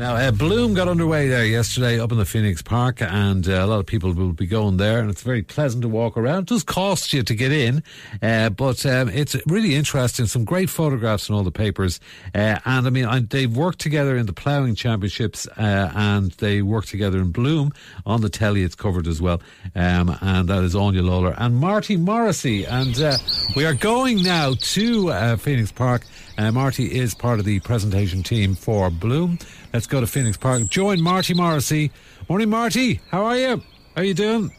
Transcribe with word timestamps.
Now, 0.00 0.16
uh, 0.16 0.30
Bloom 0.30 0.72
got 0.72 0.88
underway 0.88 1.28
there 1.28 1.44
yesterday 1.44 2.00
up 2.00 2.10
in 2.10 2.16
the 2.16 2.24
Phoenix 2.24 2.62
Park, 2.62 3.02
and 3.02 3.46
uh, 3.46 3.52
a 3.52 3.66
lot 3.66 3.80
of 3.80 3.84
people 3.84 4.14
will 4.14 4.32
be 4.32 4.46
going 4.46 4.78
there, 4.78 4.98
and 4.98 5.10
it's 5.10 5.20
very 5.20 5.42
pleasant 5.42 5.82
to 5.82 5.90
walk 5.90 6.16
around. 6.16 6.44
It 6.44 6.46
does 6.46 6.62
cost 6.62 7.12
you 7.12 7.22
to 7.22 7.34
get 7.34 7.52
in, 7.52 7.82
uh, 8.22 8.48
but 8.48 8.86
um, 8.86 9.10
it's 9.10 9.36
really 9.46 9.74
interesting. 9.74 10.24
Some 10.24 10.46
great 10.46 10.70
photographs 10.70 11.28
in 11.28 11.34
all 11.34 11.42
the 11.42 11.50
papers, 11.50 12.00
uh, 12.34 12.58
and 12.64 12.86
I 12.86 12.88
mean, 12.88 13.04
I, 13.04 13.20
they've 13.20 13.54
worked 13.54 13.78
together 13.78 14.16
in 14.16 14.24
the 14.24 14.32
ploughing 14.32 14.74
championships, 14.74 15.46
uh, 15.58 15.92
and 15.94 16.30
they 16.32 16.62
work 16.62 16.86
together 16.86 17.18
in 17.18 17.30
Bloom 17.30 17.70
on 18.06 18.22
the 18.22 18.30
telly. 18.30 18.62
It's 18.62 18.74
covered 18.74 19.06
as 19.06 19.20
well, 19.20 19.42
um, 19.74 20.16
and 20.22 20.48
that 20.48 20.64
is 20.64 20.74
Áine 20.74 21.02
Lawlor 21.02 21.34
and 21.36 21.56
Marty 21.56 21.98
Morrissey, 21.98 22.64
and 22.64 22.98
uh, 23.02 23.18
we 23.54 23.66
are 23.66 23.74
going 23.74 24.22
now 24.22 24.54
to 24.60 25.36
Phoenix 25.36 25.70
Park. 25.70 26.04
Marty 26.38 26.86
is 26.86 27.14
part 27.14 27.38
of 27.38 27.44
the 27.44 27.60
presentation 27.60 28.22
team 28.22 28.54
for 28.54 28.88
Bloom. 28.88 29.38
Let's 29.74 29.86
go 29.90 30.00
to 30.00 30.06
Phoenix 30.06 30.36
Park. 30.36 30.68
Join 30.70 31.02
Marty 31.02 31.34
Morrissey. 31.34 31.90
Morning, 32.28 32.48
Marty. 32.48 33.00
How 33.10 33.24
are 33.26 33.36
you? 33.36 33.62
How 33.94 34.02
are 34.02 34.04
you 34.04 34.14
doing? 34.14 34.52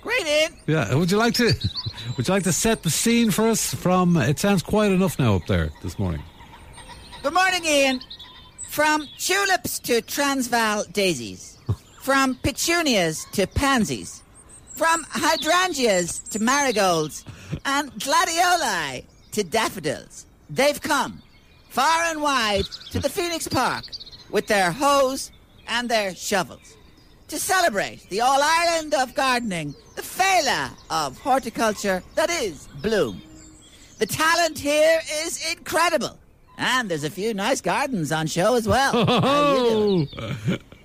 Great, 0.00 0.26
Ian. 0.26 0.52
Yeah. 0.66 0.94
Would 0.94 1.10
you 1.10 1.18
like 1.18 1.34
to? 1.34 1.44
Would 2.16 2.26
you 2.26 2.34
like 2.34 2.44
to 2.44 2.52
set 2.52 2.82
the 2.82 2.90
scene 2.90 3.30
for 3.30 3.48
us? 3.48 3.74
From 3.74 4.16
it 4.16 4.38
sounds 4.38 4.62
quiet 4.62 4.92
enough 4.92 5.18
now 5.18 5.36
up 5.36 5.46
there 5.46 5.70
this 5.82 5.98
morning. 5.98 6.22
Good 7.22 7.34
morning, 7.34 7.64
Ian. 7.64 8.00
From 8.68 9.06
tulips 9.18 9.78
to 9.80 10.00
Transvaal 10.02 10.84
daisies, 10.84 11.58
from 12.00 12.36
petunias 12.36 13.26
to 13.32 13.46
pansies, 13.46 14.22
from 14.74 15.04
hydrangeas 15.10 16.18
to 16.30 16.38
marigolds, 16.38 17.24
and 17.64 17.90
gladioli 17.92 19.04
to 19.32 19.44
daffodils, 19.44 20.26
they've 20.48 20.80
come 20.80 21.22
far 21.68 22.04
and 22.04 22.22
wide 22.22 22.64
to 22.90 23.00
the 23.00 23.08
Phoenix 23.08 23.48
Park 23.48 23.84
with 24.30 24.46
their 24.46 24.72
hoes 24.72 25.30
and 25.68 25.88
their 25.88 26.14
shovels 26.14 26.76
to 27.28 27.38
celebrate 27.38 28.08
the 28.08 28.20
All 28.20 28.40
Ireland 28.40 28.94
of 28.94 29.14
Gardening, 29.14 29.74
the 29.96 30.02
Fela 30.02 30.70
of 30.90 31.18
horticulture 31.18 32.02
that 32.14 32.30
is 32.30 32.68
Bloom. 32.82 33.20
The 33.98 34.06
talent 34.06 34.58
here 34.58 35.00
is 35.24 35.52
incredible, 35.52 36.18
and 36.58 36.88
there's 36.88 37.04
a 37.04 37.10
few 37.10 37.34
nice 37.34 37.60
gardens 37.60 38.12
on 38.12 38.26
show 38.26 38.54
as 38.54 38.68
well. 38.68 38.92
Oh. 39.08 40.06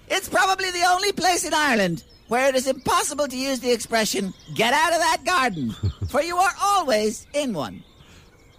it's 0.10 0.30
probably 0.30 0.72
the 0.72 0.86
only 0.90 1.12
place 1.12 1.46
in 1.46 1.54
Ireland 1.54 2.04
where 2.28 2.48
it 2.48 2.56
is 2.56 2.68
impossible 2.68 3.28
to 3.28 3.38
use 3.38 3.60
the 3.60 3.72
expression 3.72 4.34
"get 4.56 4.74
out 4.74 4.94
of 4.94 5.00
that 5.00 5.24
garden," 5.26 5.76
for 6.10 6.22
you 6.22 6.38
are 6.38 6.54
always 6.62 7.28
in 7.34 7.54
one. 7.54 7.84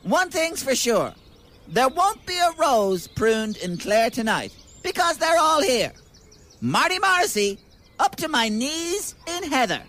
One 0.03 0.31
thing's 0.31 0.63
for 0.63 0.75
sure: 0.77 1.15
there 1.67 1.89
won't 1.89 2.25
be 2.27 2.39
a 2.39 2.53
rose 2.59 3.09
pruned 3.09 3.57
in 3.57 3.79
Clare 3.79 4.11
tonight 4.11 4.53
because 4.83 5.19
they're 5.19 5.39
all 5.39 5.63
here. 5.63 5.93
Marty 6.61 6.99
Morrissey, 6.99 7.59
up 7.99 8.17
to 8.17 8.29
my 8.29 8.49
knees 8.49 9.15
in 9.27 9.45
heather. 9.51 9.83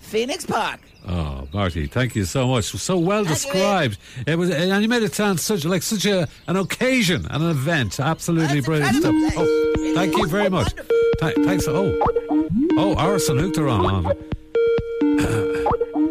Phoenix 0.00 0.44
Park. 0.46 0.80
Oh, 1.08 1.46
Marty, 1.52 1.86
thank 1.86 2.16
you 2.16 2.24
so 2.24 2.48
much. 2.48 2.64
So 2.64 2.98
well 2.98 3.24
thank 3.24 3.36
described. 3.38 3.98
You. 4.18 4.24
It 4.26 4.36
was, 4.36 4.50
and 4.50 4.82
you 4.82 4.88
made 4.88 5.02
it 5.04 5.14
sound 5.14 5.38
such 5.38 5.64
like 5.64 5.82
such 5.82 6.04
a 6.06 6.26
an 6.48 6.56
occasion 6.56 7.26
an 7.30 7.42
event. 7.48 8.00
Absolutely 8.00 8.56
That's 8.60 8.66
brilliant 8.66 8.96
stuff. 8.96 9.14
Oh, 9.36 9.92
thank 9.94 10.16
you 10.16 10.26
very 10.26 10.48
much. 10.50 10.74
Th- 11.20 11.34
thanks. 11.44 11.66
Oh, 11.68 11.96
oh, 12.76 12.94
Áras 12.96 13.28
an 13.30 13.38
Uachtaráin 13.38 13.84
on. 13.92 14.04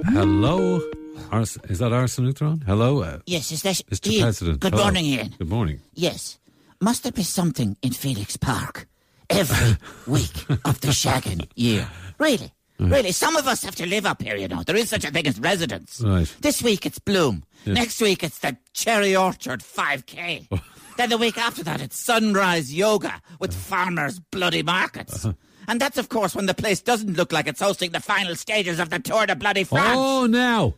Hello. 0.14 0.81
Ars- 1.31 1.58
is 1.70 1.80
that 1.80 1.92
Áras 1.92 2.17
an 2.17 2.31
Uachtaráin? 2.31 2.64
Hello. 2.64 3.02
Uh, 3.02 3.20
yes, 3.25 3.52
is 3.52 3.61
that 3.64 3.75
Mr. 3.92 4.11
Ian, 4.11 4.22
President? 4.23 4.59
Good 4.61 4.72
Hello. 4.73 4.83
morning, 4.86 5.05
Ian. 5.05 5.33
Good 5.38 5.49
morning. 5.49 5.80
Yes. 5.94 6.38
Must 6.81 7.04
there 7.04 7.12
be 7.12 7.23
something 7.23 7.78
in 7.81 7.92
Phoenix 7.92 8.38
Park 8.38 8.88
every 9.30 9.78
week 10.08 10.50
of 10.66 10.82
the 10.82 10.90
shagging 10.90 11.50
year? 11.56 11.88
Really? 12.20 12.52
Really, 12.78 13.14
some 13.14 13.38
of 13.38 13.48
us 13.48 13.64
have 13.64 13.76
to 13.76 13.86
live 13.86 14.06
up 14.06 14.22
here, 14.22 14.36
you 14.36 14.50
know. 14.50 14.62
There 14.64 14.76
is 14.76 14.90
such 14.90 15.06
a 15.06 15.12
thing 15.12 15.26
as 15.28 15.40
residence. 15.40 16.02
Right. 16.02 16.34
This 16.42 16.61
week 16.61 16.86
it's 16.86 16.99
Bloom. 16.99 17.44
Next 17.66 18.02
week 18.02 18.22
it's 18.23 18.39
the 18.39 18.58
Cherry 18.73 19.16
Orchard 19.16 19.61
5K. 19.61 20.48
then 20.98 21.10
the 21.10 21.17
week 21.17 21.38
after 21.38 21.64
that 21.64 21.82
it's 21.82 21.98
Sunrise 21.98 22.73
Yoga 22.73 23.22
with 23.39 23.54
farmers' 23.54 24.20
bloody 24.20 24.61
markets. 24.61 25.26
Uh-huh. 25.26 25.33
And 25.67 25.80
that's, 25.80 25.98
of 25.98 26.10
course, 26.10 26.36
when 26.36 26.45
the 26.45 26.54
place 26.54 26.82
doesn't 26.82 27.16
look 27.17 27.32
like 27.32 27.48
it's 27.48 27.61
hosting 27.61 27.92
the 27.92 27.99
final 27.99 28.36
stages 28.36 28.80
of 28.80 28.89
the 28.89 28.99
Tour 28.99 29.26
de 29.26 29.36
Bloody 29.36 29.64
France. 29.64 29.98
Oh, 29.98 30.28
now. 30.28 30.76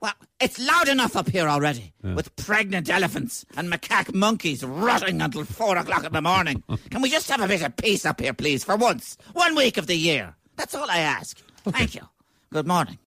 Well, 0.00 0.12
it's 0.38 0.58
loud 0.58 0.88
enough 0.88 1.16
up 1.16 1.28
here 1.30 1.48
already, 1.48 1.94
with 2.02 2.34
pregnant 2.36 2.90
elephants 2.90 3.44
and 3.56 3.72
macaque 3.72 4.12
monkeys 4.14 4.62
rotting 4.62 5.22
until 5.22 5.44
four 5.44 5.76
o'clock 5.78 6.04
in 6.04 6.12
the 6.12 6.20
morning. 6.20 6.62
Can 6.90 7.00
we 7.00 7.10
just 7.10 7.30
have 7.30 7.40
a 7.40 7.48
bit 7.48 7.62
of 7.62 7.74
peace 7.76 8.04
up 8.04 8.20
here, 8.20 8.34
please, 8.34 8.64
for 8.64 8.76
once? 8.76 9.16
One 9.32 9.54
week 9.54 9.78
of 9.78 9.86
the 9.86 9.96
year. 9.96 10.34
That's 10.56 10.74
all 10.74 10.90
I 10.90 10.98
ask. 10.98 11.38
Thank 11.64 11.94
you. 11.94 12.02
Good 12.52 12.66
morning. 12.66 12.98